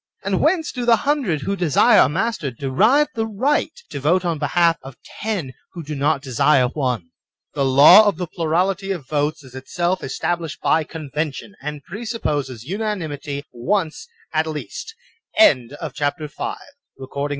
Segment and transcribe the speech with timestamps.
[0.25, 4.39] And whence do the hundred who desire a master derive the right to vote on
[4.39, 7.11] behalf of ten who do not desire one?
[7.53, 13.45] The law of the plurality of votes is itself established by convention, and presupposes unanimity
[13.51, 14.95] once at least
[15.39, 16.55] (xa) CHAPTER VL
[16.97, 17.29] The Social Pact.